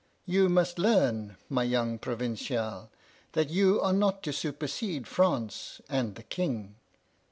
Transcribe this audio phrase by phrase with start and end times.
[0.25, 2.89] You must learn, my young provincial,
[3.33, 6.77] that you are not to supersede France and the King.